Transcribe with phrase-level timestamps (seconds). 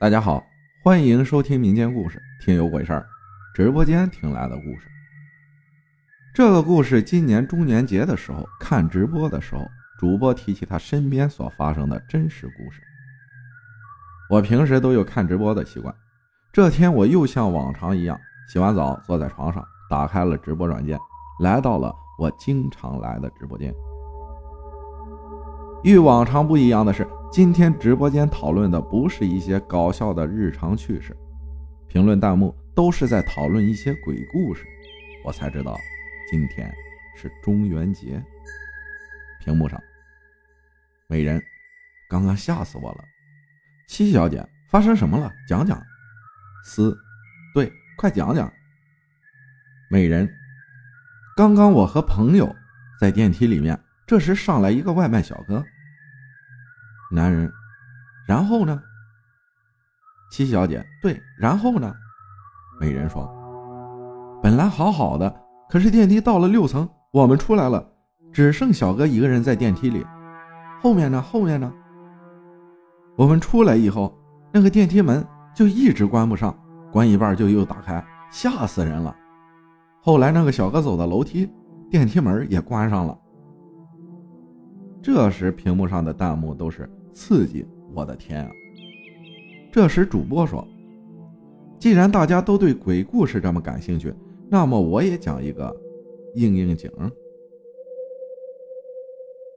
[0.00, 0.42] 大家好，
[0.82, 3.06] 欢迎收听民间故事，听有鬼事儿。
[3.54, 4.88] 直播间听来的故事。
[6.32, 9.60] 这个故事今年中元节的时候看直播的时候，
[9.98, 12.80] 主播提起他身边所发生的真实故事。
[14.30, 15.94] 我平时都有看直播的习惯，
[16.50, 18.18] 这天我又像往常一样
[18.50, 20.98] 洗完澡，坐在床上，打开了直播软件，
[21.40, 23.70] 来到了我经常来的直播间。
[25.82, 31.16] 与往常不一样的是，今天直播间讨论的不是一些搞笑的日常趣事，
[31.86, 34.66] 评论弹幕都是在讨论一些鬼故事。
[35.24, 35.78] 我才知道，
[36.28, 36.68] 今天
[37.16, 38.20] 是中元节。
[39.38, 39.80] 屏幕上，
[41.06, 41.40] 美人，
[42.08, 43.04] 刚刚吓死我了。
[43.86, 45.32] 七小姐，发生什么了？
[45.48, 45.80] 讲讲。
[46.64, 46.98] 思，
[47.54, 48.52] 对，快讲讲。
[49.88, 50.28] 美人，
[51.36, 52.52] 刚刚我和朋友
[53.00, 53.78] 在电梯里面。
[54.04, 55.64] 这时上来一个外卖小哥。
[57.10, 57.50] 男人，
[58.26, 58.80] 然后呢？
[60.30, 61.92] 七小姐，对，然后呢？
[62.80, 63.28] 美人说
[64.40, 65.34] ：“本来好好的，
[65.68, 67.84] 可是电梯到了六层，我们出来了，
[68.32, 70.06] 只剩小哥一个人在电梯里。
[70.80, 71.20] 后面呢？
[71.20, 71.70] 后面呢？
[73.16, 74.16] 我们出来以后，
[74.52, 76.56] 那个电梯门就一直关不上，
[76.92, 79.14] 关一半就又打开，吓死人了。
[80.00, 81.52] 后来那个小哥走到楼梯，
[81.90, 83.18] 电梯门也关上了。”
[85.02, 87.66] 这时，屏幕上的弹幕都是刺激！
[87.94, 88.50] 我的天啊！
[89.72, 90.66] 这时，主播说
[91.78, 94.14] ：“既然大家都对鬼故事这么感兴趣，
[94.48, 95.74] 那么我也讲一个
[96.34, 96.90] 应应景。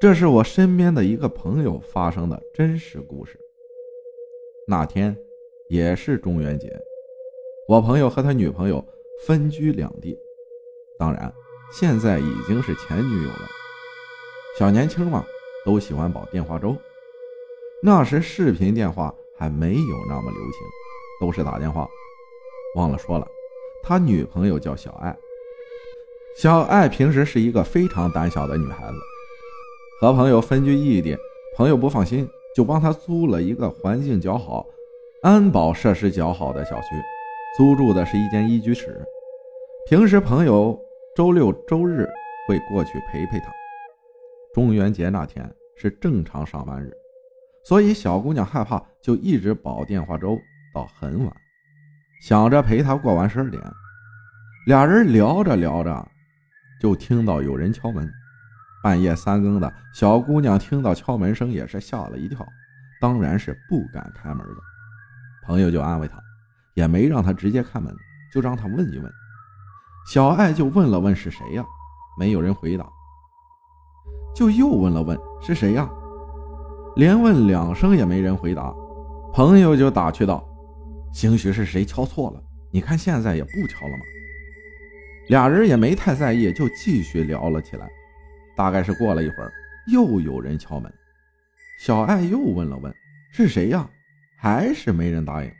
[0.00, 3.38] 这是我身边的一个朋友发生的真实故事。
[4.66, 5.16] 那天
[5.68, 6.72] 也是中元节，
[7.68, 8.84] 我朋友和他女朋友
[9.26, 10.18] 分居两地，
[10.98, 11.32] 当然，
[11.72, 13.48] 现在已经是前女友了。”
[14.58, 15.24] 小年轻嘛，
[15.64, 16.76] 都喜欢煲电话粥。
[17.82, 20.52] 那时视频电话还没有那么流行，
[21.20, 21.88] 都是打电话。
[22.76, 23.26] 忘了说了，
[23.82, 25.16] 他女朋友叫小爱。
[26.36, 28.98] 小爱平时是一个非常胆小的女孩子，
[30.00, 31.16] 和朋友分居异地，
[31.56, 34.66] 朋友不放心，就帮她租了一个环境较好、
[35.22, 36.86] 安保设施较好的小区。
[37.56, 39.02] 租住的是一间一居室，
[39.88, 40.78] 平时朋友
[41.16, 42.08] 周六周日
[42.46, 43.50] 会过去陪陪她。
[44.54, 46.92] 中元节那天是正常上班日，
[47.64, 50.38] 所以小姑娘害怕，就一直煲电话粥
[50.74, 51.36] 到很晚，
[52.22, 53.62] 想着陪她过完十二点。
[54.66, 56.08] 俩人聊着聊着，
[56.80, 58.10] 就听到有人敲门。
[58.82, 62.46] 半夜三更的小姑娘听到敲门声也是吓了一跳，
[63.00, 64.56] 当然是不敢开门的。
[65.44, 66.18] 朋友就安慰她，
[66.74, 67.94] 也没让她直接开门，
[68.32, 69.12] 就让她问一问。
[70.10, 71.64] 小爱就问了问是谁呀？
[72.18, 72.86] 没有人回答。
[74.34, 75.88] 就又问了问是谁呀？
[77.00, 78.74] 连问两声也没人回答，
[79.32, 80.46] 朋友就打趣道
[81.14, 84.04] ：“兴许是谁敲错了，你看现在也不敲了吗？”
[85.30, 87.88] 俩人也没太在意，就继续聊了起来。
[88.54, 89.50] 大概是过了一会儿，
[89.90, 90.92] 又有人敲门，
[91.78, 92.94] 小爱又问了问
[93.32, 93.88] 是谁呀？
[94.38, 95.50] 还是没人答应。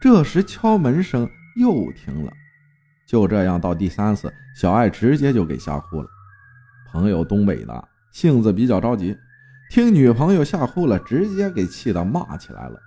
[0.00, 1.28] 这时敲门声
[1.60, 2.32] 又停了，
[3.06, 6.08] 就这样到第三次，小爱直接就给吓哭了。
[6.90, 9.14] 朋友东北的，性子比较着急，
[9.68, 12.78] 听女朋友吓哭了，直接给气得骂起来了。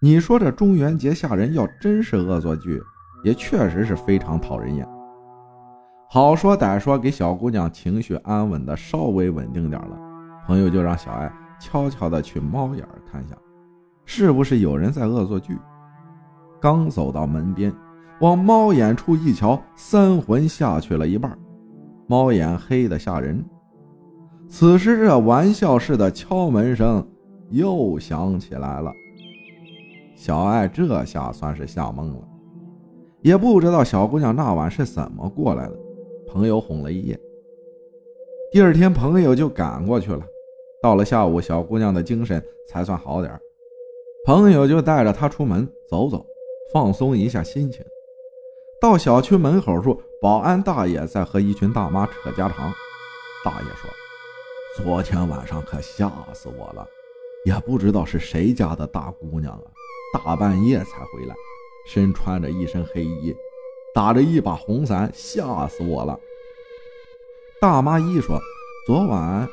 [0.00, 2.82] 你说这中元节吓人，要真是恶作剧，
[3.24, 4.88] 也确实是非常讨人厌。
[6.08, 9.98] 好说歹说，给小姑娘情绪安稳的稍微稳定点了，
[10.46, 11.30] 朋友就让小爱
[11.60, 13.36] 悄悄的去猫眼看一下，
[14.06, 15.58] 是不是有人在恶作剧。
[16.60, 17.72] 刚走到门边，
[18.20, 21.38] 往猫眼处一瞧，三魂下去了一半。
[22.06, 23.44] 猫眼黑的吓人。
[24.50, 27.06] 此时，这玩笑似的敲门声
[27.50, 28.92] 又响起来了。
[30.16, 32.28] 小爱这下算是吓懵了，
[33.20, 35.78] 也不知道小姑娘那晚是怎么过来的。
[36.26, 37.18] 朋友哄了一夜，
[38.50, 40.22] 第二天朋友就赶过去了。
[40.82, 43.38] 到了下午，小姑娘的精神才算好点
[44.26, 46.26] 朋友就带着她出门走走，
[46.72, 47.84] 放松一下心情。
[48.80, 52.72] 到小区门口处，保安大爷在和一群大妈扯家常。
[53.44, 53.88] 大爷说
[54.78, 56.88] ：“昨天晚上可吓死我了，
[57.44, 59.64] 也不知道是谁家的大姑娘啊，
[60.14, 61.34] 大半夜才回来，
[61.88, 63.34] 身穿着一身黑衣，
[63.92, 66.16] 打着一把红伞，吓死我了。”
[67.60, 68.40] 大妈一说
[68.86, 69.48] ：“昨晚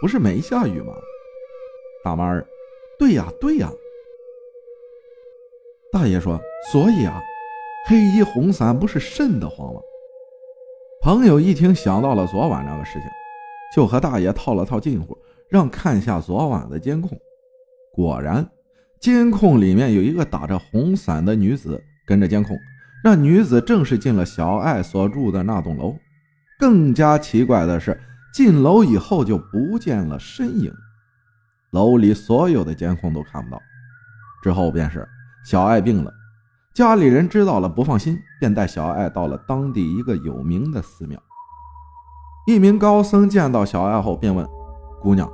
[0.00, 0.92] 不是没下雨吗？”
[2.02, 2.44] 大妈儿
[2.98, 3.72] ：“对呀，对呀。”
[5.92, 6.40] 大爷说
[6.72, 7.22] ：“所以啊。”
[7.88, 9.80] 黑衣红伞不是瘆得慌吗？
[11.00, 13.02] 朋友一听想到了昨晚那个事情，
[13.76, 15.14] 就和大爷套了套近乎，
[15.50, 17.20] 让看下昨晚的监控。
[17.92, 18.48] 果然，
[18.98, 22.56] 监控里面有一个打着红伞的女子跟着监控，
[23.04, 25.94] 那女子正是进了小爱所住的那栋楼。
[26.58, 28.00] 更加奇怪的是，
[28.32, 30.72] 进楼以后就不见了身影，
[31.72, 33.60] 楼里所有的监控都看不到。
[34.42, 35.06] 之后便是
[35.44, 36.10] 小爱病了，
[36.72, 41.22] 家里人知道了不放心，便带小爱到了当地一个有名的寺庙。
[42.46, 44.46] 一名高僧见到小爱后，便问
[45.02, 45.28] 姑娘：“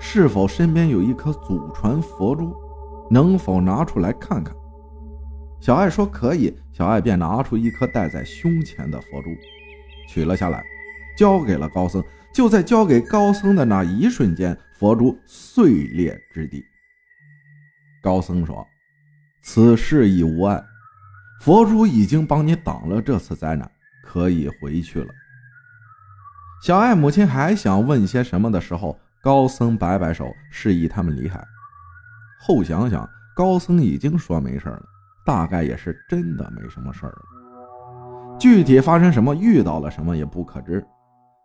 [0.00, 2.52] 是否身边有一颗祖传佛珠？
[3.08, 4.52] 能否拿出来看看？”
[5.62, 9.30] 小爱说：“可以。”小爱便拿出一颗戴在胸前的佛珠。
[10.08, 10.64] 取了下来，
[11.16, 12.02] 交给了高僧。
[12.34, 16.64] 就在交给高僧的那一瞬间，佛珠碎裂之地。
[18.02, 18.66] 高僧说
[19.40, 20.60] ：“此事已无碍，
[21.40, 23.70] 佛珠已经帮你挡了这次灾难，
[24.04, 25.06] 可以回去了。”
[26.62, 31.38] 小爱母亲还想问些什么的时候，高僧摆摆手，示意他们离开。
[32.40, 34.82] 后想想，高僧已经说没事了，
[35.24, 37.18] 大概也是真的没什么事了。
[38.38, 40.84] 具体发生什么，遇到了什么也不可知。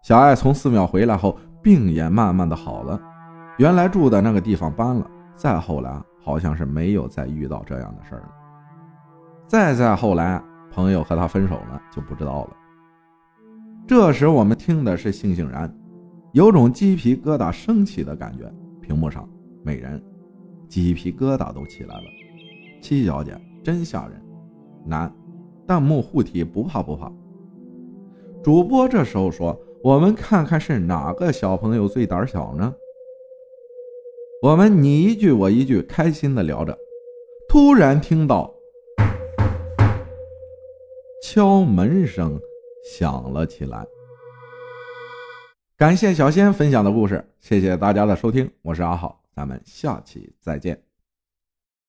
[0.01, 2.99] 小爱从寺庙回来后，病也慢慢的好了。
[3.57, 5.05] 原来住的那个地方搬了，
[5.35, 8.29] 再后来好像是没有再遇到这样的事了。
[9.45, 10.41] 再再后来，
[10.71, 12.49] 朋友和他分手了，就不知道了。
[13.87, 15.73] 这时我们听的是悻悻然，
[16.33, 18.51] 有种鸡皮疙瘩升起的感觉。
[18.81, 19.29] 屏幕上
[19.63, 20.01] 美人，
[20.67, 22.03] 鸡皮疙瘩都起来了。
[22.81, 24.21] 七小姐真吓人，
[24.85, 25.13] 男。
[25.67, 27.09] 弹幕护体不怕不怕。
[28.43, 32.73] 主播这时候说：“我们看看是哪个小朋友最胆小呢？”
[34.41, 36.77] 我们你一句我一句，开心的聊着，
[37.47, 38.53] 突然听到
[41.23, 42.37] 敲门声
[42.83, 43.85] 响了起来。
[45.77, 50.90] 感谢小仙分享的故事，谢谢大家的收听，我是阿浩，咱们下期再见。